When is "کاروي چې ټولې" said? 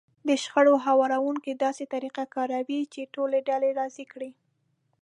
2.35-3.39